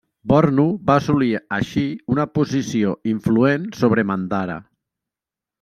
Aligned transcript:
Bornu 0.29 0.63
va 0.87 0.95
assolir 1.01 1.27
així 1.57 1.83
una 2.15 2.25
posició 2.39 2.97
influent 3.15 3.71
sobre 3.85 4.09
Mandara. 4.13 4.61